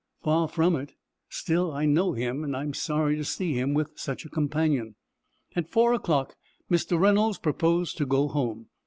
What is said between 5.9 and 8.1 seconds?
o'clock Mr. Reynolds proposed to